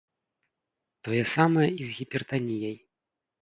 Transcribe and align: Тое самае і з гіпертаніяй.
Тое 1.07 1.19
самае 1.33 1.67
і 1.79 1.91
з 1.91 1.99
гіпертаніяй. 1.99 2.75